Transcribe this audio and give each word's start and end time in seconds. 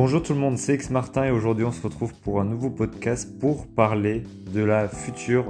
Bonjour 0.00 0.22
tout 0.22 0.32
le 0.32 0.38
monde, 0.38 0.58
c'est 0.58 0.74
X 0.74 0.90
Martin 0.90 1.24
et 1.24 1.32
aujourd'hui 1.32 1.64
on 1.64 1.72
se 1.72 1.82
retrouve 1.82 2.14
pour 2.14 2.40
un 2.40 2.44
nouveau 2.44 2.70
podcast 2.70 3.36
pour 3.40 3.66
parler 3.66 4.22
de 4.54 4.62
la 4.62 4.86
future 4.86 5.46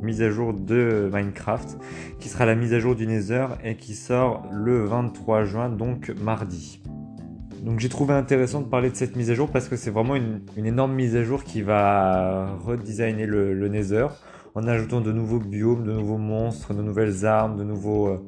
mise 0.00 0.22
à 0.22 0.30
jour 0.30 0.54
de 0.54 1.10
Minecraft 1.12 1.76
qui 2.18 2.30
sera 2.30 2.46
la 2.46 2.54
mise 2.54 2.72
à 2.72 2.80
jour 2.80 2.94
du 2.96 3.06
Nether 3.06 3.48
et 3.62 3.76
qui 3.76 3.94
sort 3.94 4.48
le 4.50 4.86
23 4.86 5.44
juin 5.44 5.68
donc 5.68 6.14
mardi. 6.18 6.80
Donc 7.62 7.78
j'ai 7.78 7.90
trouvé 7.90 8.14
intéressant 8.14 8.62
de 8.62 8.68
parler 8.68 8.88
de 8.88 8.96
cette 8.96 9.16
mise 9.16 9.30
à 9.30 9.34
jour 9.34 9.50
parce 9.50 9.68
que 9.68 9.76
c'est 9.76 9.90
vraiment 9.90 10.16
une, 10.16 10.40
énorme 10.56 10.94
mise 10.94 11.14
à 11.14 11.22
jour 11.22 11.44
qui 11.44 11.60
va 11.60 12.56
redesigner 12.64 13.26
le, 13.26 13.52
le, 13.52 13.68
Nether 13.68 14.06
en 14.54 14.66
ajoutant 14.66 15.02
de 15.02 15.12
nouveaux 15.12 15.40
biomes, 15.40 15.84
de 15.84 15.92
nouveaux 15.92 16.16
monstres, 16.16 16.72
de 16.72 16.80
nouvelles 16.80 17.26
armes, 17.26 17.58
de 17.58 17.64
nouveaux 17.64 18.08
euh, 18.08 18.18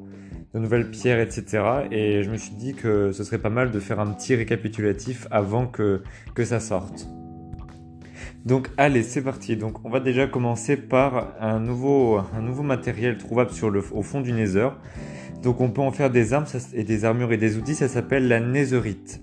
de 0.53 0.59
nouvelles 0.59 0.89
pierres, 0.91 1.19
etc. 1.19 1.63
Et 1.91 2.23
je 2.23 2.29
me 2.29 2.37
suis 2.37 2.53
dit 2.55 2.73
que 2.73 3.11
ce 3.11 3.23
serait 3.23 3.39
pas 3.39 3.49
mal 3.49 3.71
de 3.71 3.79
faire 3.79 3.99
un 3.99 4.11
petit 4.13 4.35
récapitulatif 4.35 5.27
avant 5.31 5.65
que, 5.65 6.03
que 6.35 6.45
ça 6.45 6.59
sorte. 6.59 7.07
Donc 8.45 8.69
allez, 8.77 9.03
c'est 9.03 9.23
parti. 9.23 9.55
Donc 9.55 9.83
on 9.85 9.89
va 9.89 9.99
déjà 9.99 10.27
commencer 10.27 10.77
par 10.77 11.33
un 11.39 11.59
nouveau, 11.59 12.17
un 12.17 12.41
nouveau 12.41 12.63
matériel 12.63 13.17
trouvable 13.17 13.51
sur 13.51 13.69
le, 13.69 13.83
au 13.91 14.01
fond 14.01 14.21
du 14.21 14.33
Nether. 14.33 14.69
Donc 15.41 15.59
on 15.59 15.69
peut 15.69 15.81
en 15.81 15.91
faire 15.91 16.09
des 16.09 16.33
armes 16.33 16.45
et 16.73 16.83
des 16.83 17.05
armures 17.05 17.31
et 17.33 17.37
des 17.37 17.57
outils, 17.57 17.75
ça 17.75 17.87
s'appelle 17.87 18.27
la 18.27 18.39
Netherite. 18.39 19.21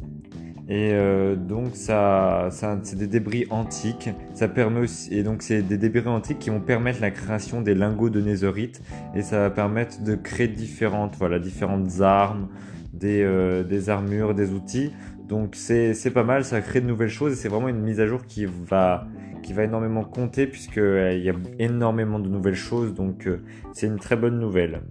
Et 0.70 0.92
euh, 0.92 1.34
donc 1.34 1.74
ça, 1.74 2.48
c'est 2.52 2.97
des 2.97 3.09
débris 3.09 3.45
antiques. 3.51 4.09
Ça 4.34 4.47
permet 4.47 4.78
aussi, 4.78 5.12
et 5.12 5.24
donc 5.24 5.42
c'est 5.42 5.62
des 5.62 5.77
débris 5.77 6.06
antiques 6.06 6.38
qui 6.38 6.51
vont 6.51 6.61
permettre 6.61 7.01
la 7.01 7.11
création 7.11 7.61
des 7.61 7.74
lingots 7.74 8.09
de 8.09 8.20
netherite 8.20 8.80
et 9.16 9.23
ça 9.23 9.41
va 9.41 9.51
permettre 9.51 10.05
de 10.05 10.14
créer 10.14 10.47
différentes, 10.47 11.16
voilà, 11.19 11.41
différentes 11.41 12.01
armes, 12.01 12.47
des, 12.92 13.20
euh, 13.25 13.64
armures, 13.88 14.33
des 14.33 14.52
outils. 14.52 14.92
Donc 15.28 15.56
c'est 15.56 16.12
pas 16.14 16.22
mal, 16.22 16.45
ça 16.45 16.61
crée 16.61 16.80
de 16.80 16.86
nouvelles 16.86 17.08
choses 17.08 17.33
et 17.33 17.36
c'est 17.36 17.48
vraiment 17.48 17.69
une 17.69 17.80
mise 17.80 17.98
à 17.98 18.06
jour 18.06 18.25
qui 18.27 18.47
va 18.47 19.08
qui 19.42 19.55
va 19.55 19.64
énormément 19.64 20.05
compter 20.05 20.47
puisqu'il 20.47 20.83
euh, 20.83 21.14
y 21.14 21.30
a 21.30 21.34
énormément 21.58 22.20
de 22.20 22.28
nouvelles 22.28 22.55
choses. 22.55 22.95
Donc 22.95 23.28
c'est 23.73 23.89
une 23.89 23.98
très 23.98 24.14
bonne 24.14 24.39
nouvelle. 24.39 24.83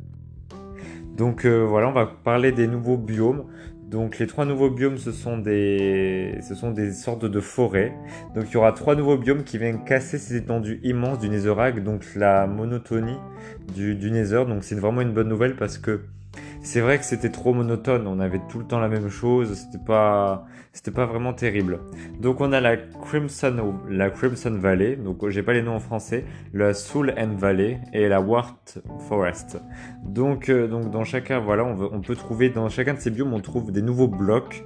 Donc 1.15 1.45
voilà, 1.45 1.87
on 1.87 1.93
va 1.93 2.05
parler 2.05 2.51
des 2.51 2.67
nouveaux 2.67 2.97
biomes. 2.97 3.45
Donc 3.89 4.19
les 4.19 4.27
trois 4.27 4.45
nouveaux 4.45 4.69
biomes, 4.69 4.99
ce 4.99 5.11
sont 5.11 5.39
des, 5.39 6.37
ce 6.47 6.53
sont 6.53 6.69
des 6.69 6.91
sortes 6.91 7.25
de 7.25 7.39
forêts. 7.39 7.91
Donc 8.35 8.45
il 8.49 8.53
y 8.53 8.57
aura 8.57 8.71
trois 8.71 8.95
nouveaux 8.95 9.17
biomes 9.17 9.43
qui 9.43 9.57
viennent 9.57 9.83
casser 9.83 10.19
ces 10.19 10.35
étendues 10.35 10.79
immenses 10.83 11.17
du 11.17 11.27
Netherrack, 11.27 11.83
donc 11.83 12.05
la 12.15 12.45
monotonie 12.45 13.17
du, 13.73 13.95
du 13.95 14.11
Nether. 14.11 14.45
Donc 14.47 14.63
c'est 14.63 14.75
vraiment 14.75 15.01
une 15.01 15.13
bonne 15.13 15.27
nouvelle 15.27 15.55
parce 15.55 15.79
que 15.79 16.01
c'est 16.69 16.81
vrai 16.81 16.99
que 16.99 17.03
c'était 17.03 17.31
trop 17.31 17.51
monotone, 17.55 18.05
on 18.05 18.19
avait 18.19 18.41
tout 18.47 18.59
le 18.59 18.65
temps 18.65 18.79
la 18.79 18.89
même 18.89 19.09
chose, 19.09 19.55
c'était 19.55 19.83
pas, 19.83 20.45
c'était 20.71 20.91
pas 20.91 21.07
vraiment 21.07 21.33
terrible. 21.33 21.79
Donc 22.19 22.41
on 22.41 22.51
a 22.51 22.61
la 22.61 22.77
Crimson, 22.77 23.73
la 23.89 24.11
Crimson 24.11 24.51
Valley, 24.51 24.95
donc 24.95 25.27
j'ai 25.29 25.41
pas 25.41 25.53
les 25.53 25.63
noms 25.63 25.73
en 25.73 25.79
français, 25.79 26.25
la 26.53 26.75
Soul 26.75 27.15
End 27.17 27.33
Valley 27.35 27.81
et 27.91 28.07
la 28.07 28.21
Wart 28.21 28.77
Forest. 29.07 29.59
Donc, 30.05 30.49
euh, 30.49 30.67
donc 30.67 30.91
dans 30.91 31.03
chacun, 31.03 31.39
voilà, 31.39 31.65
on, 31.65 32.01
peut 32.01 32.15
trouver 32.15 32.51
dans 32.51 32.69
chacun 32.69 32.93
de 32.93 32.99
ces 32.99 33.09
biomes, 33.09 33.33
on 33.33 33.39
trouve 33.39 33.71
des 33.71 33.81
nouveaux 33.81 34.07
blocs. 34.07 34.63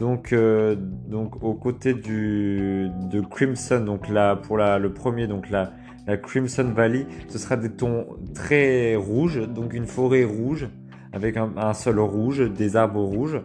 Donc, 0.00 0.32
euh, 0.32 0.74
donc 0.74 1.44
aux 1.44 1.54
côtés 1.54 1.94
du 1.94 2.90
de 3.08 3.20
Crimson, 3.20 3.84
donc 3.86 4.08
là 4.08 4.34
pour 4.34 4.58
la, 4.58 4.80
le 4.80 4.92
premier, 4.92 5.28
donc 5.28 5.48
la 5.48 5.70
Crimson 6.16 6.72
Valley, 6.74 7.06
ce 7.28 7.38
sera 7.38 7.56
des 7.56 7.70
tons 7.70 8.08
très 8.34 8.96
rouges, 8.96 9.46
donc 9.48 9.74
une 9.74 9.86
forêt 9.86 10.24
rouge 10.24 10.68
avec 11.12 11.36
un, 11.36 11.74
sol 11.74 11.98
rouge, 11.98 12.40
des 12.50 12.76
arbres 12.76 13.02
rouges. 13.02 13.40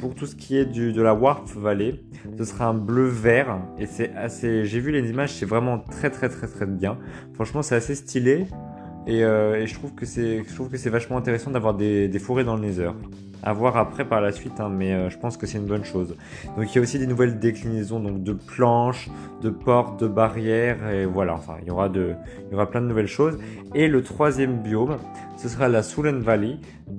Pour 0.00 0.14
tout 0.14 0.26
ce 0.26 0.36
qui 0.36 0.56
est 0.56 0.66
du, 0.66 0.92
de 0.92 1.00
la 1.00 1.14
Warp 1.14 1.48
Valley, 1.56 2.00
ce 2.36 2.44
sera 2.44 2.66
un 2.66 2.74
bleu 2.74 3.06
vert 3.06 3.58
et 3.78 3.86
c'est 3.86 4.12
assez. 4.14 4.66
J'ai 4.66 4.80
vu 4.80 4.92
les 4.92 5.08
images, 5.08 5.32
c'est 5.32 5.46
vraiment 5.46 5.78
très 5.78 6.10
très 6.10 6.28
très 6.28 6.46
très 6.46 6.66
bien. 6.66 6.98
Franchement, 7.32 7.62
c'est 7.62 7.76
assez 7.76 7.94
stylé 7.94 8.46
et, 9.06 9.24
euh, 9.24 9.62
et 9.62 9.66
je 9.66 9.74
trouve 9.74 9.94
que 9.94 10.04
c'est 10.04 10.44
je 10.46 10.54
trouve 10.54 10.68
que 10.68 10.76
c'est 10.76 10.90
vachement 10.90 11.16
intéressant 11.16 11.50
d'avoir 11.50 11.74
des, 11.74 12.08
des 12.08 12.18
forêts 12.18 12.44
dans 12.44 12.56
le 12.56 12.66
Nether. 12.66 12.90
À 13.42 13.52
voir 13.52 13.76
après 13.76 14.04
par 14.04 14.20
la 14.20 14.32
suite, 14.32 14.58
hein, 14.60 14.68
mais 14.70 14.92
euh, 14.92 15.10
je 15.10 15.18
pense 15.18 15.36
que 15.36 15.46
c'est 15.46 15.58
une 15.58 15.66
bonne 15.66 15.84
chose. 15.84 16.16
Donc 16.56 16.72
il 16.72 16.74
y 16.74 16.78
a 16.78 16.80
aussi 16.80 16.98
des 16.98 17.06
nouvelles 17.06 17.38
déclinaisons 17.38 18.00
donc 18.00 18.22
de 18.22 18.32
planches, 18.32 19.08
de 19.42 19.50
portes, 19.50 20.00
de 20.00 20.08
barrières, 20.08 20.88
et 20.88 21.06
voilà, 21.06 21.34
enfin 21.34 21.56
il 21.62 21.68
y 21.68 21.70
aura, 21.70 21.88
de, 21.88 22.14
il 22.48 22.52
y 22.52 22.54
aura 22.54 22.68
plein 22.68 22.80
de 22.80 22.86
nouvelles 22.86 23.06
choses. 23.06 23.38
Et 23.74 23.88
le 23.88 24.02
troisième 24.02 24.62
biome, 24.62 24.96
ce 25.36 25.48
sera 25.48 25.68
la 25.68 25.82
Soulen 25.82 26.20
Valley. 26.20 26.56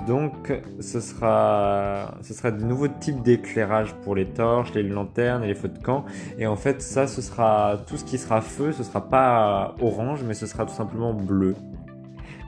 Donc 0.08 0.54
ce 0.80 1.00
sera, 1.00 2.16
ce 2.22 2.34
sera 2.34 2.52
de 2.52 2.64
nouveaux 2.64 2.88
types 2.88 3.22
d'éclairage 3.22 3.94
pour 4.04 4.16
les 4.16 4.26
torches, 4.26 4.74
les 4.74 4.84
lanternes 4.84 5.44
et 5.44 5.48
les 5.48 5.56
feux 5.56 5.70
de 5.70 5.80
camp. 5.80 6.06
Et 6.38 6.46
en 6.48 6.56
fait 6.56 6.82
ça, 6.82 7.08
ce 7.08 7.22
sera 7.22 7.78
tout 7.88 7.98
ce 7.98 8.06
qui 8.06 8.18
sera 8.18 8.42
feu, 8.42 8.72
ce 8.72 8.84
sera 8.84 9.10
pas 9.10 9.76
orange, 9.82 10.24
mais 10.26 10.34
ce 10.34 10.46
sera 10.46 10.66
tout 10.66 10.74
simplement 10.74 11.14
bleu. 11.14 11.56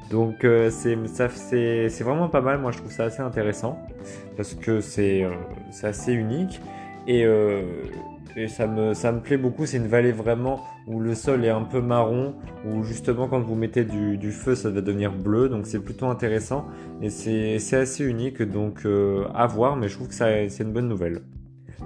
Donc 0.10 0.44
euh, 0.44 0.72
c'est 0.72 0.96
vraiment 2.04 2.30
pas 2.30 2.42
mal, 2.42 2.60
moi 2.60 2.72
je 2.72 2.80
trouve 2.80 2.92
ça 2.92 3.06
assez 3.06 3.22
intéressant 3.22 3.80
parce 4.38 4.56
que 4.56 4.82
c'est 4.82 5.24
euh, 5.24 5.32
assez 5.84 6.14
unique 6.14 6.62
et, 7.08 7.26
euh, 7.26 7.62
et 8.36 8.48
ça, 8.48 8.66
me, 8.68 8.94
ça 8.94 9.12
me 9.12 9.20
plaît 9.20 9.38
beaucoup, 9.38 9.66
c'est 9.66 9.78
une 9.78 9.88
vallée 9.88 10.12
vraiment 10.12 10.62
où 10.88 11.00
le 11.00 11.14
sol 11.14 11.46
est 11.46 11.50
un 11.50 11.62
peu 11.62 11.82
marron, 11.82 12.34
où 12.66 12.84
justement 12.84 13.28
quand 13.28 13.40
vous 13.40 13.56
mettez 13.56 13.84
du, 13.84 14.18
du 14.18 14.32
feu 14.32 14.56
ça 14.56 14.72
va 14.72 14.82
devenir 14.82 15.12
bleu, 15.12 15.48
donc 15.48 15.68
c'est 15.68 15.80
plutôt 15.80 16.08
intéressant 16.08 16.66
et 17.02 17.10
c'est 17.10 17.78
assez 17.78 18.04
unique. 18.04 18.42
Donc 18.42 18.86
euh, 18.86 19.26
à 19.36 19.46
voir 19.46 19.76
mais 19.76 19.88
je 19.90 19.96
trouve 19.96 20.08
que 20.08 20.16
c'est 20.16 20.60
une 20.60 20.74
bonne 20.74 20.88
nouvelle. 20.88 21.22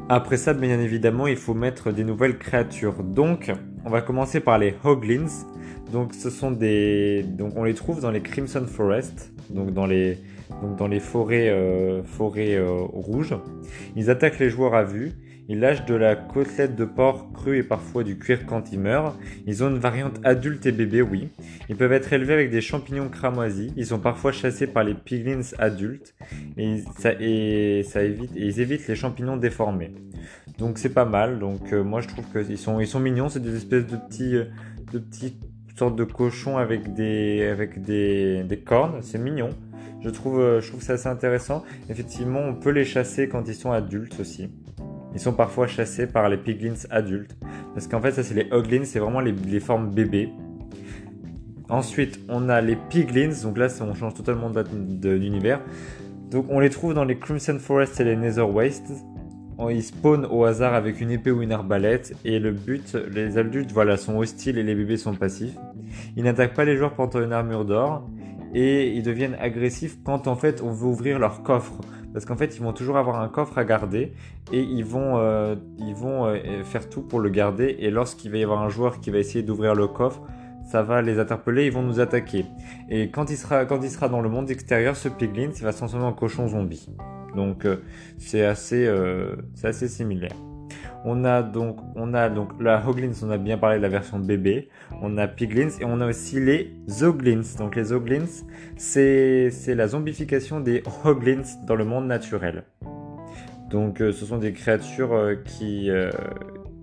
Après 0.09 0.37
ça, 0.37 0.53
bien 0.53 0.79
évidemment, 0.79 1.27
il 1.27 1.37
faut 1.37 1.53
mettre 1.53 1.91
des 1.91 2.03
nouvelles 2.03 2.37
créatures. 2.37 3.03
Donc, 3.03 3.51
on 3.85 3.89
va 3.89 4.01
commencer 4.01 4.39
par 4.39 4.57
les 4.57 4.75
Hoglins. 4.83 5.27
Donc 5.91 6.15
ce 6.15 6.31
sont 6.31 6.49
des 6.49 7.23
donc 7.23 7.53
on 7.55 7.63
les 7.63 7.75
trouve 7.75 8.01
dans 8.01 8.09
les 8.09 8.21
Crimson 8.21 8.65
Forest, 8.65 9.31
donc 9.51 9.73
dans 9.73 9.85
les 9.85 10.17
dans 10.77 10.87
les 10.87 10.99
forêts 10.99 11.49
euh, 11.49 12.01
forêts 12.03 12.55
euh, 12.55 12.71
rouges. 12.81 13.35
Ils 13.95 14.09
attaquent 14.09 14.39
les 14.39 14.49
joueurs 14.49 14.73
à 14.73 14.83
vue. 14.83 15.13
Ils 15.49 15.59
lâchent 15.59 15.85
de 15.85 15.95
la 15.95 16.15
côtelette 16.15 16.75
de 16.75 16.85
porc 16.85 17.31
cru 17.33 17.57
et 17.57 17.63
parfois 17.63 18.03
du 18.03 18.17
cuir 18.17 18.45
quand 18.45 18.71
ils 18.71 18.79
meurent. 18.79 19.17
Ils 19.45 19.63
ont 19.63 19.69
une 19.69 19.77
variante 19.77 20.19
adulte 20.23 20.65
et 20.65 20.71
bébé, 20.71 21.01
oui. 21.01 21.29
Ils 21.69 21.75
peuvent 21.75 21.91
être 21.91 22.13
élevés 22.13 22.33
avec 22.33 22.49
des 22.49 22.61
champignons 22.61 23.09
cramoisis. 23.09 23.71
Ils 23.75 23.85
sont 23.85 23.99
parfois 23.99 24.31
chassés 24.31 24.67
par 24.67 24.83
les 24.83 24.93
piglins 24.93 25.41
adultes 25.59 26.15
et 26.57 26.83
ça, 26.97 27.13
évite, 28.03 28.31
ils 28.35 28.59
évitent 28.59 28.87
les 28.87 28.95
champignons 28.95 29.37
déformés. 29.37 29.93
Donc 30.57 30.77
c'est 30.77 30.93
pas 30.93 31.05
mal. 31.05 31.39
Donc 31.39 31.73
euh, 31.73 31.83
moi 31.83 32.01
je 32.01 32.07
trouve 32.07 32.25
qu'ils 32.31 32.57
sont, 32.57 32.99
mignons. 32.99 33.29
C'est 33.29 33.41
des 33.41 33.55
espèces 33.55 33.87
de 33.87 33.97
petits, 33.97 34.33
de 34.91 34.99
petits 34.99 35.37
sorte 35.75 35.95
de 35.95 36.03
cochon 36.03 36.57
avec 36.57 36.93
des, 36.93 37.47
avec 37.47 37.81
des, 37.81 38.43
des 38.43 38.59
cornes. 38.59 39.01
C'est 39.01 39.17
mignon. 39.17 39.49
Euh, 40.05 40.61
je 40.61 40.67
trouve 40.69 40.81
ça 40.81 40.93
assez 40.93 41.07
intéressant. 41.07 41.63
Effectivement, 41.89 42.41
on 42.41 42.55
peut 42.55 42.71
les 42.71 42.85
chasser 42.85 43.27
quand 43.27 43.47
ils 43.47 43.55
sont 43.55 43.71
adultes 43.71 44.19
aussi. 44.19 44.49
Ils 45.13 45.19
sont 45.19 45.33
parfois 45.33 45.67
chassés 45.67 46.07
par 46.07 46.29
les 46.29 46.37
piglins 46.37 46.73
adultes. 46.89 47.35
Parce 47.73 47.87
qu'en 47.87 48.01
fait, 48.01 48.11
ça, 48.11 48.23
c'est 48.23 48.33
les 48.33 48.47
hoglins, 48.51 48.85
c'est 48.85 48.99
vraiment 48.99 49.19
les, 49.19 49.59
formes 49.59 49.89
bébés. 49.89 50.29
Ensuite, 51.69 52.19
on 52.29 52.49
a 52.49 52.61
les 52.61 52.75
piglins. 52.75 53.33
Donc 53.43 53.57
là, 53.57 53.67
on 53.81 53.93
change 53.93 54.13
totalement 54.13 54.49
d'univers. 54.49 55.61
Donc, 56.31 56.47
on 56.49 56.59
les 56.59 56.69
trouve 56.69 56.93
dans 56.93 57.05
les 57.05 57.17
Crimson 57.17 57.57
Forest 57.59 57.99
et 58.01 58.03
les 58.03 58.15
Nether 58.15 58.41
Wastes 58.41 58.91
ils 59.69 59.83
spawnent 59.83 60.25
au 60.29 60.43
hasard 60.45 60.73
avec 60.73 61.01
une 61.01 61.11
épée 61.11 61.31
ou 61.31 61.41
une 61.41 61.51
arbalète 61.51 62.15
et 62.25 62.39
le 62.39 62.51
but, 62.51 62.95
les 63.11 63.37
adultes 63.37 63.71
voilà, 63.71 63.97
sont 63.97 64.17
hostiles 64.17 64.57
et 64.57 64.63
les 64.63 64.75
bébés 64.75 64.97
sont 64.97 65.13
passifs. 65.13 65.55
Ils 66.15 66.23
n'attaquent 66.23 66.55
pas 66.55 66.65
les 66.65 66.77
joueurs 66.77 66.93
portant 66.93 67.21
une 67.21 67.33
armure 67.33 67.65
d'or 67.65 68.09
et 68.53 68.91
ils 68.91 69.03
deviennent 69.03 69.35
agressifs 69.39 69.97
quand 70.03 70.27
en 70.27 70.35
fait 70.35 70.61
on 70.61 70.71
veut 70.71 70.87
ouvrir 70.87 71.19
leur 71.19 71.43
coffre 71.43 71.73
parce 72.13 72.25
qu'en 72.25 72.37
fait 72.37 72.55
ils 72.55 72.61
vont 72.61 72.73
toujours 72.73 72.97
avoir 72.97 73.19
un 73.19 73.27
coffre 73.27 73.57
à 73.57 73.65
garder 73.65 74.13
et 74.51 74.61
ils 74.61 74.85
vont, 74.85 75.17
euh, 75.17 75.55
euh, 75.81 76.63
faire 76.63 76.89
tout 76.89 77.01
pour 77.01 77.19
le 77.19 77.29
garder 77.29 77.75
et 77.79 77.89
lorsqu'il 77.89 78.31
va 78.31 78.37
y 78.37 78.43
avoir 78.43 78.61
un 78.61 78.69
joueur 78.69 78.99
qui 78.99 79.09
va 79.09 79.17
essayer 79.17 79.43
d'ouvrir 79.43 79.75
le 79.75 79.87
coffre 79.87 80.21
ça 80.65 80.81
va 80.81 81.01
les 81.01 81.19
interpeller, 81.19 81.65
ils 81.65 81.73
vont 81.73 81.83
nous 81.83 81.99
attaquer. 81.99 82.45
Et 82.89 83.11
quand 83.11 83.29
il 83.29 83.37
sera, 83.37 83.65
dans 83.65 84.21
le 84.21 84.29
monde 84.29 84.49
extérieur, 84.49 84.95
ce 84.95 85.09
piglin, 85.09 85.49
il 85.53 85.61
va 85.61 85.73
transformer 85.73 86.05
en 86.05 86.13
cochon 86.13 86.47
zombie. 86.47 86.87
Donc 87.35 87.65
euh, 87.65 87.83
c'est 88.17 88.45
assez 88.45 88.87
similaire. 89.89 90.52
On 91.05 91.25
a 91.25 91.43
donc, 91.43 91.77
on 91.95 92.13
a 92.13 92.29
donc 92.29 92.49
la 92.61 92.81
Hoglins, 92.87 93.13
on 93.23 93.29
a 93.29 93.37
bien 93.37 93.57
parlé 93.57 93.77
de 93.77 93.81
la 93.81 93.89
version 93.89 94.19
bébé. 94.19 94.69
On 95.01 95.17
a 95.17 95.27
Piglins 95.27 95.69
et 95.79 95.85
on 95.85 95.99
a 95.99 96.07
aussi 96.07 96.39
les 96.39 96.73
Zoglins. 96.89 97.43
Donc 97.57 97.75
les 97.75 97.85
Zoglins, 97.85 98.43
c'est 98.77 99.51
la 99.67 99.87
zombification 99.87 100.59
des 100.59 100.83
Hoglins 101.03 101.43
dans 101.67 101.75
le 101.75 101.85
monde 101.85 102.07
naturel. 102.07 102.63
Donc 103.69 104.01
euh, 104.01 104.11
ce 104.11 104.25
sont 104.25 104.37
des 104.37 104.53
créatures 104.53 105.37
qui, 105.45 105.89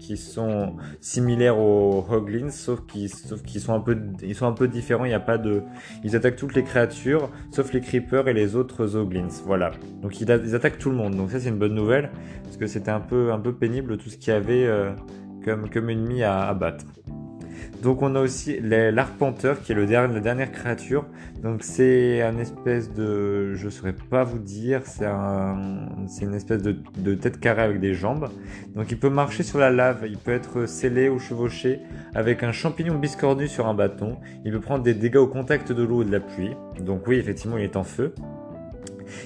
qui 0.00 0.16
sont 0.16 0.76
similaires 1.00 1.58
aux 1.58 2.04
Hoglins, 2.10 2.50
sauf 2.50 2.84
qu'ils 2.86 3.08
sont 3.08 3.74
un 3.74 3.80
peu 3.80 3.96
sont 4.34 4.46
un 4.46 4.52
peu 4.52 4.66
différents. 4.66 5.04
Il 5.04 5.10
y 5.10 5.14
a 5.14 5.20
pas 5.20 5.38
de 5.38 5.62
ils 6.02 6.16
attaquent 6.16 6.36
toutes 6.36 6.54
les 6.54 6.64
créatures, 6.64 7.30
sauf 7.52 7.72
les 7.72 7.80
creepers 7.80 8.26
et 8.28 8.32
les 8.32 8.56
autres 8.56 8.96
Hoglins. 8.96 9.28
Voilà. 9.44 9.70
Donc 10.02 10.20
ils, 10.20 10.30
attaquent 10.30 10.78
tout 10.78 10.90
le 10.90 10.96
monde. 10.96 11.14
Donc 11.14 11.30
ça 11.30 11.38
c'est 11.38 11.50
une 11.50 11.58
bonne 11.58 11.74
nouvelle 11.74 12.10
parce 12.42 12.56
que 12.56 12.66
c'était 12.66 12.90
un 12.90 13.00
peu 13.00 13.32
un 13.32 13.38
peu 13.38 13.52
pénible 13.52 13.98
tout 13.98 14.08
ce 14.08 14.16
qu'il 14.16 14.32
y 14.32 14.36
avait 14.36 14.66
euh, 14.66 14.92
comme 15.44 15.68
comme 15.70 15.90
ennemi 15.90 16.22
à 16.22 16.48
abattre. 16.48 16.84
Donc 17.82 18.02
on 18.02 18.14
a 18.14 18.20
aussi 18.20 18.60
l'arpenteur 18.60 19.62
qui 19.62 19.72
est 19.72 19.74
le 19.74 19.86
dernier, 19.86 20.14
la 20.14 20.20
dernière 20.20 20.52
créature. 20.52 21.06
Donc 21.42 21.62
c'est 21.62 22.20
un 22.20 22.38
espèce 22.38 22.92
de, 22.92 23.54
je 23.54 23.68
saurais 23.68 23.94
pas 23.94 24.24
vous 24.24 24.38
dire, 24.38 24.82
c'est 24.84 25.06
un, 25.06 25.88
c'est 26.06 26.24
une 26.24 26.34
espèce 26.34 26.62
de, 26.62 27.14
tête 27.14 27.40
carrée 27.40 27.62
avec 27.62 27.80
des 27.80 27.94
jambes. 27.94 28.28
Donc 28.74 28.90
il 28.90 28.98
peut 28.98 29.08
marcher 29.08 29.42
sur 29.42 29.58
la 29.58 29.70
lave, 29.70 30.04
il 30.06 30.18
peut 30.18 30.32
être 30.32 30.66
scellé 30.66 31.08
ou 31.08 31.18
chevauché 31.18 31.80
avec 32.14 32.42
un 32.42 32.52
champignon 32.52 32.94
biscornu 32.96 33.48
sur 33.48 33.66
un 33.66 33.74
bâton. 33.74 34.18
Il 34.44 34.52
peut 34.52 34.60
prendre 34.60 34.84
des 34.84 34.94
dégâts 34.94 35.16
au 35.16 35.28
contact 35.28 35.72
de 35.72 35.82
l'eau 35.82 36.02
et 36.02 36.04
de 36.04 36.12
la 36.12 36.20
pluie. 36.20 36.54
Donc 36.80 37.06
oui, 37.06 37.16
effectivement, 37.16 37.56
il 37.56 37.64
est 37.64 37.76
en 37.76 37.84
feu. 37.84 38.14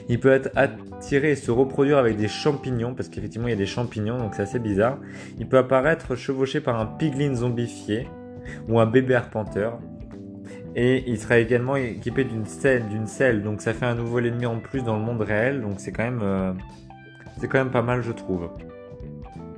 Il 0.09 0.21
peut 0.21 0.31
être 0.31 0.51
attiré 0.55 1.33
et 1.33 1.37
se 1.37 1.51
reproduire 1.51 1.99
avec 1.99 2.17
des 2.17 2.29
champignons, 2.29 2.95
parce 2.95 3.09
qu'effectivement 3.09 3.49
il 3.49 3.51
y 3.51 3.55
a 3.55 3.59
des 3.59 3.67
champignons, 3.67 4.19
donc 4.19 4.35
c'est 4.35 4.43
assez 4.43 4.59
bizarre. 4.59 4.99
Il 5.39 5.47
peut 5.47 5.59
apparaître 5.59 6.15
chevauché 6.17 6.61
par 6.61 6.81
un 6.81 6.87
piglin 6.87 7.35
zombifié 7.35 8.09
ou 8.69 8.81
un 8.81 8.87
bébé 8.87 9.15
arpenteur. 9.15 9.79
Et 10.77 11.05
il 11.07 11.19
sera 11.19 11.39
également 11.39 11.77
équipé 11.77 12.25
d'une 12.25 12.47
selle, 12.47 12.89
d'une 12.89 13.07
selle, 13.07 13.43
donc 13.43 13.61
ça 13.61 13.73
fait 13.73 13.87
un 13.87 13.95
nouvel 13.95 14.27
ennemi 14.27 14.47
en 14.47 14.59
plus 14.59 14.83
dans 14.83 14.97
le 14.97 15.03
monde 15.03 15.21
réel, 15.21 15.61
donc 15.61 15.75
c'est 15.79 15.93
quand 15.93 16.03
même, 16.03 16.21
euh, 16.23 16.53
c'est 17.39 17.47
quand 17.47 17.59
même 17.59 17.71
pas 17.71 17.83
mal 17.83 18.03
je 18.03 18.11
trouve. 18.11 18.49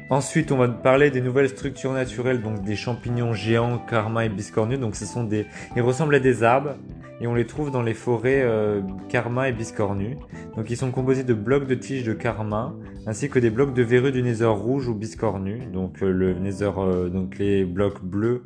Ensuite, 0.09 0.53
on 0.53 0.59
va 0.59 0.69
parler 0.69 1.11
des 1.11 1.21
nouvelles 1.21 1.49
structures 1.49 1.93
naturelles, 1.93 2.41
donc 2.41 2.63
des 2.63 2.77
champignons 2.77 3.33
géants, 3.33 3.79
karma 3.79 4.25
et 4.25 4.29
biscornus. 4.29 4.79
Donc, 4.79 4.95
ce 4.95 5.05
sont 5.05 5.25
des, 5.25 5.47
ils 5.75 5.83
ressemblent 5.83 6.15
à 6.15 6.21
des 6.21 6.45
arbres 6.45 6.77
et 7.21 7.27
on 7.27 7.35
les 7.35 7.45
trouve 7.45 7.73
dans 7.73 7.83
les 7.83 7.95
forêts 7.95 8.43
euh, 8.45 8.83
karma 9.09 9.49
et 9.49 9.53
biscornus. 9.53 10.17
Donc, 10.55 10.71
ils 10.71 10.77
sont 10.77 10.93
composés 10.93 11.25
de 11.25 11.35
blocs 11.35 11.67
de 11.67 11.75
tiges 11.75 12.05
de 12.05 12.13
karma 12.13 12.73
ainsi 13.07 13.29
que 13.29 13.41
des 13.41 13.51
blocs 13.51 13.75
de 13.75 13.83
verrues 13.83 14.13
du 14.13 14.23
nether 14.23 14.45
rouge 14.45 14.87
ou 14.87 14.95
biscornu. 14.95 15.67
Donc, 15.73 16.01
euh, 16.05 16.13
le 16.13 16.35
nether, 16.35 16.71
donc 17.13 17.37
les 17.39 17.65
blocs 17.65 18.01
bleus 18.01 18.45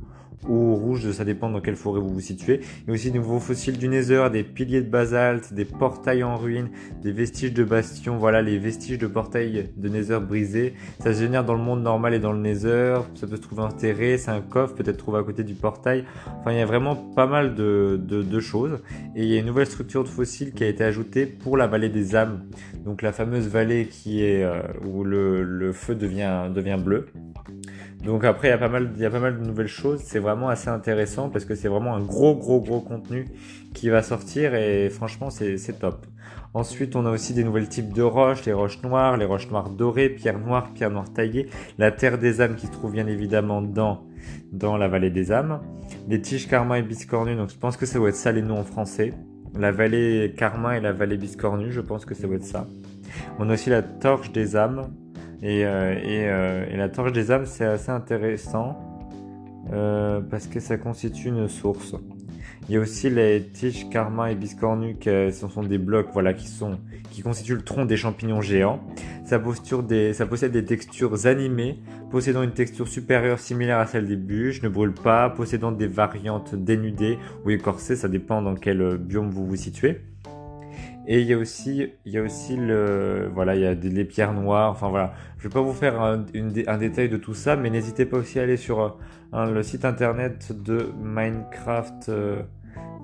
ou 0.49 0.75
rouge, 0.75 1.11
ça 1.12 1.25
dépend 1.25 1.50
dans 1.50 1.61
quelle 1.61 1.77
forêt 1.77 2.00
vous 2.00 2.09
vous 2.09 2.21
situez. 2.21 2.61
Il 2.82 2.88
y 2.88 2.91
a 2.91 2.94
aussi 2.94 3.11
de 3.11 3.17
nouveaux 3.17 3.41
fossiles 3.41 3.79
du 3.79 3.88
Nether, 3.88 4.29
des 4.32 4.43
piliers 4.43 4.81
de 4.81 4.88
basalte, 4.88 5.53
des 5.53 5.65
portails 5.65 6.23
en 6.23 6.37
ruine, 6.37 6.71
des 7.03 7.12
vestiges 7.12 7.53
de 7.53 7.65
bastions, 7.65 8.17
voilà 8.17 8.41
les 8.43 8.59
vestiges 8.59 8.99
de 8.99 9.06
portails 9.06 9.71
de 9.77 9.88
Nether 9.88 10.19
brisés. 10.21 10.75
Ça 11.00 11.12
se 11.12 11.21
génère 11.21 11.44
dans 11.44 11.55
le 11.55 11.62
monde 11.62 11.82
normal 11.82 12.15
et 12.15 12.19
dans 12.19 12.32
le 12.32 12.41
Nether, 12.41 13.00
ça 13.15 13.27
peut 13.27 13.37
se 13.37 13.43
trouver 13.43 13.62
enterré, 13.62 14.17
c'est 14.19 14.31
un 14.31 14.41
coffre 14.41 14.75
peut-être 14.75 14.97
trouvé 14.97 15.19
à 15.19 15.23
côté 15.23 15.44
du 15.44 15.55
portail. 15.55 16.05
Enfin, 16.41 16.53
il 16.53 16.59
y 16.59 16.62
a 16.62 16.67
vraiment 16.67 16.97
pas 16.97 17.26
mal 17.26 17.55
de, 17.55 18.41
choses. 18.41 18.79
Et 19.15 19.25
il 19.25 19.29
y 19.29 19.37
a 19.37 19.41
une 19.41 19.47
nouvelle 19.47 19.67
structure 19.67 20.03
de 20.03 20.09
fossiles 20.09 20.53
qui 20.53 20.65
a 20.65 20.69
été 20.69 20.83
ajoutée 20.83 21.26
pour 21.26 21.56
la 21.56 21.67
vallée 21.67 21.91
des 21.91 22.17
âmes. 22.17 22.44
Donc 22.85 23.03
la 23.03 23.12
fameuse 23.12 23.49
vallée 23.49 23.87
qui 23.87 24.25
est 24.25 24.43
euh, 24.43 24.62
où 24.87 25.05
le, 25.05 25.73
feu 25.73 25.94
devient, 25.94 26.50
devient 26.55 26.79
bleu. 26.83 27.06
Donc 28.05 28.25
après, 28.25 28.49
il 28.49 28.50
y 28.53 28.55
a 28.55 28.59
pas 28.59 28.69
mal, 28.69 28.91
il 28.97 29.03
y 29.03 29.05
a 29.05 29.11
pas 29.11 29.21
mal 29.21 29.38
de 29.38 29.47
nouvelles 29.47 29.67
choses. 29.67 30.00
C'est 30.05 30.21
assez 30.49 30.69
intéressant 30.69 31.29
parce 31.29 31.44
que 31.44 31.55
c'est 31.55 31.69
vraiment 31.69 31.94
un 31.94 32.00
gros, 32.00 32.35
gros, 32.35 32.61
gros 32.61 32.81
contenu 32.81 33.27
qui 33.75 33.88
va 33.88 34.03
sortir 34.03 34.55
et 34.55 34.88
franchement, 34.91 35.31
c'est 35.31 35.79
top. 35.79 36.06
Ensuite, 36.53 36.97
on 36.97 37.06
a 37.06 37.11
aussi 37.11 37.32
des 37.32 37.44
nouvelles 37.44 37.69
types 37.69 37.93
de 37.93 38.03
roches, 38.03 38.44
les 38.44 38.53
roches 38.53 38.82
noires, 38.82 39.17
les 39.17 39.25
roches 39.25 39.49
noires 39.50 39.71
dorées, 39.71 40.09
pierres 40.09 40.41
noires, 40.41 40.73
pierres 40.75 40.91
noires 40.91 41.12
taillées, 41.12 41.49
la 41.79 41.93
terre 41.93 42.19
des 42.19 42.41
âmes 42.41 42.56
qui 42.56 42.67
se 42.67 42.73
trouve 42.73 42.91
bien 42.91 43.06
évidemment 43.06 43.62
dans, 43.62 44.05
dans 44.53 44.77
la 44.77 44.88
vallée 44.88 45.11
des 45.11 45.31
âmes, 45.31 45.61
les 46.09 46.21
tiges 46.21 46.49
karma 46.49 46.81
et 46.81 46.83
biscornues, 46.83 47.37
donc 47.37 47.50
je 47.50 47.56
pense 47.56 47.76
que 47.76 47.87
ça 47.87 47.99
doit 47.99 48.09
être 48.09 48.17
ça 48.17 48.33
les 48.33 48.43
noms 48.43 48.59
en 48.59 48.65
français. 48.65 49.15
La 49.56 49.71
vallée 49.71 50.35
karma 50.37 50.76
et 50.76 50.81
la 50.81 50.93
vallée 50.93 51.17
biscornue, 51.17 51.71
je 51.71 51.81
pense 51.81 52.05
que 52.05 52.15
ça 52.15 52.26
doit 52.26 52.37
être 52.37 52.44
ça. 52.44 52.67
On 53.38 53.49
a 53.49 53.55
aussi 53.55 53.71
la 53.71 53.83
torche 53.83 54.33
des 54.33 54.56
âmes, 54.56 54.91
et, 55.43 55.65
euh, 55.65 55.94
euh, 56.05 56.67
et, 56.69 56.76
la 56.76 56.88
torche 56.88 57.12
des 57.12 57.31
âmes, 57.31 57.47
c'est 57.47 57.65
assez 57.65 57.91
intéressant 57.91 58.90
euh, 59.73 60.21
parce 60.21 60.47
que 60.47 60.61
ça 60.61 60.77
constitue 60.77 61.29
une 61.29 61.49
source. 61.49 61.95
Il 62.69 62.75
y 62.75 62.77
a 62.77 62.81
aussi 62.81 63.11
les 63.11 63.43
tiges 63.53 63.89
karma 63.89 64.31
et 64.31 64.35
biscornu, 64.35 64.97
ce 65.03 65.31
sont 65.33 65.63
des 65.63 65.79
blocs 65.79 66.09
voilà, 66.13 66.35
qui, 66.35 66.47
sont, 66.47 66.79
qui 67.11 67.23
constituent 67.23 67.57
le 67.57 67.63
tronc 67.63 67.85
des 67.85 67.97
champignons 67.97 68.41
géants. 68.41 68.81
Ça, 69.25 69.39
possède 69.41 70.53
des 70.53 70.65
textures 70.65 71.27
animées, 71.27 71.79
possédant 72.11 72.43
une 72.43 72.53
texture 72.53 72.87
supérieure 72.87 73.39
similaire 73.39 73.79
à 73.79 73.87
celle 73.87 74.07
des 74.07 74.17
bûches, 74.17 74.63
ne 74.63 74.69
brûle 74.69 74.95
pas, 74.95 75.31
possédant 75.31 75.73
des 75.73 75.89
variantes 75.89 76.55
dénudées 76.55 77.19
ou 77.45 77.51
écorcées, 77.51 77.97
ça 77.97 78.09
dépend 78.09 78.43
dans 78.43 78.55
quel 78.55 78.99
biome 78.99 79.31
vous 79.31 79.47
vous 79.47 79.57
situez. 79.57 80.01
Et 81.12 81.23
il 81.23 81.27
y 81.27 81.33
a 81.33 81.39
aussi, 81.39 81.89
il 82.05 82.12
y 82.12 82.19
a 82.19 82.23
aussi 82.23 82.55
le, 82.55 83.29
voilà, 83.35 83.57
il 83.57 83.62
y 83.62 83.67
a 83.67 83.75
les 83.75 84.05
pierres 84.05 84.33
noires. 84.33 84.71
Enfin 84.71 84.91
voilà, 84.91 85.12
je 85.39 85.43
vais 85.43 85.53
pas 85.53 85.61
vous 85.61 85.73
faire 85.73 86.01
un, 86.01 86.25
un 86.69 86.79
détail 86.79 87.09
de 87.09 87.17
tout 87.17 87.35
ça, 87.35 87.57
mais 87.57 87.69
n'hésitez 87.69 88.07
pas 88.07 88.19
aussi 88.19 88.39
à 88.39 88.45
aller 88.45 88.57
sur 88.57 88.97
euh, 89.35 89.47
le 89.47 89.61
site 89.65 89.85
internet 89.85 90.53
de 90.53 90.93
Minecraft. 91.03 92.11
Euh, 92.11 92.43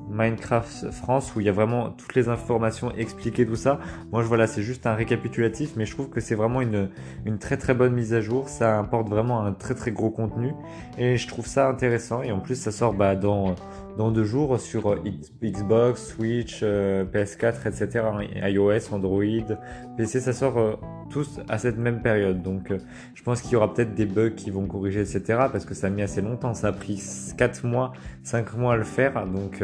Minecraft 0.08 0.92
France 0.92 1.34
où 1.34 1.40
il 1.40 1.46
y 1.46 1.48
a 1.48 1.52
vraiment 1.52 1.90
toutes 1.90 2.14
les 2.14 2.28
informations 2.28 2.92
expliquées 2.94 3.44
tout 3.44 3.56
ça. 3.56 3.80
Moi 4.12 4.22
je 4.22 4.28
voilà 4.28 4.46
c'est 4.46 4.62
juste 4.62 4.86
un 4.86 4.94
récapitulatif 4.94 5.72
mais 5.74 5.84
je 5.84 5.90
trouve 5.90 6.10
que 6.10 6.20
c'est 6.20 6.36
vraiment 6.36 6.60
une, 6.60 6.90
une 7.24 7.38
très 7.38 7.56
très 7.56 7.74
bonne 7.74 7.92
mise 7.92 8.14
à 8.14 8.20
jour. 8.20 8.48
Ça 8.48 8.78
apporte 8.78 9.08
vraiment 9.08 9.44
un 9.44 9.52
très 9.52 9.74
très 9.74 9.90
gros 9.90 10.10
contenu 10.10 10.52
et 10.96 11.16
je 11.16 11.26
trouve 11.26 11.46
ça 11.48 11.68
intéressant 11.68 12.22
et 12.22 12.30
en 12.30 12.38
plus 12.38 12.54
ça 12.54 12.70
sort 12.70 12.94
bah, 12.94 13.16
dans 13.16 13.56
dans 13.96 14.10
deux 14.10 14.24
jours 14.24 14.60
sur 14.60 14.92
euh, 14.92 15.02
Xbox, 15.42 16.08
Switch, 16.08 16.60
euh, 16.62 17.04
PS4, 17.04 17.66
etc. 17.66 18.04
iOS, 18.42 18.94
Android, 18.94 19.56
PC, 19.96 20.20
ça 20.20 20.32
sort 20.32 20.58
euh, 20.58 20.74
tous 21.10 21.40
à 21.48 21.58
cette 21.58 21.78
même 21.78 22.02
période. 22.02 22.42
Donc 22.42 22.72
je 23.14 23.22
pense 23.22 23.40
qu'il 23.40 23.52
y 23.52 23.56
aura 23.56 23.72
peut-être 23.72 23.94
des 23.94 24.06
bugs 24.06 24.30
qui 24.30 24.50
vont 24.50 24.66
corriger, 24.66 25.00
etc. 25.00 25.22
Parce 25.50 25.64
que 25.64 25.74
ça 25.74 25.86
a 25.86 25.90
mis 25.90 26.02
assez 26.02 26.20
longtemps, 26.20 26.54
ça 26.54 26.68
a 26.68 26.72
pris 26.72 27.02
4 27.36 27.66
mois, 27.66 27.92
5 28.22 28.54
mois 28.56 28.74
à 28.74 28.76
le 28.76 28.84
faire. 28.84 29.26
Donc 29.26 29.62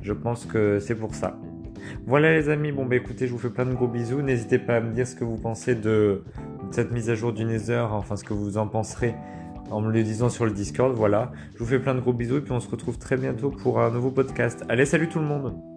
je 0.00 0.12
pense 0.12 0.46
que 0.46 0.78
c'est 0.80 0.94
pour 0.94 1.14
ça. 1.14 1.38
Voilà 2.06 2.32
les 2.32 2.48
amis, 2.48 2.72
bon 2.72 2.84
bah 2.86 2.96
écoutez, 2.96 3.26
je 3.26 3.32
vous 3.32 3.38
fais 3.38 3.50
plein 3.50 3.66
de 3.66 3.74
gros 3.74 3.88
bisous. 3.88 4.22
N'hésitez 4.22 4.58
pas 4.58 4.76
à 4.76 4.80
me 4.80 4.92
dire 4.92 5.06
ce 5.06 5.14
que 5.14 5.24
vous 5.24 5.36
pensez 5.36 5.74
de 5.74 6.24
cette 6.70 6.92
mise 6.92 7.10
à 7.10 7.14
jour 7.14 7.32
du 7.32 7.44
Nether, 7.44 7.86
enfin 7.90 8.16
ce 8.16 8.24
que 8.24 8.34
vous 8.34 8.58
en 8.58 8.66
penserez 8.66 9.14
en 9.70 9.80
me 9.80 9.92
le 9.92 10.02
disant 10.02 10.28
sur 10.28 10.44
le 10.44 10.52
Discord. 10.52 10.94
Voilà. 10.94 11.32
Je 11.54 11.58
vous 11.58 11.66
fais 11.66 11.78
plein 11.78 11.94
de 11.94 12.00
gros 12.00 12.12
bisous 12.12 12.38
et 12.38 12.40
puis 12.40 12.52
on 12.52 12.60
se 12.60 12.68
retrouve 12.68 12.98
très 12.98 13.16
bientôt 13.16 13.50
pour 13.50 13.80
un 13.80 13.90
nouveau 13.90 14.10
podcast. 14.10 14.64
Allez, 14.68 14.86
salut 14.86 15.08
tout 15.08 15.18
le 15.18 15.26
monde 15.26 15.69